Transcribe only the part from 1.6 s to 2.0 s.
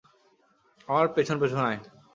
আয়!